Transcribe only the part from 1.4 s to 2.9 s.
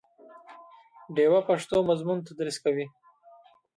پښتو مضمون تدریس کوي